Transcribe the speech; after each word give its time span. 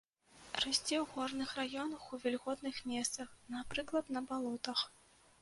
Расце 0.61 0.77
ў 0.77 1.01
горных 1.15 1.51
раёнах 1.59 2.07
ў 2.13 2.23
вільготных 2.23 2.81
месцах, 2.93 3.27
напрыклад, 3.59 4.11
на 4.19 4.27
балотах. 4.33 4.79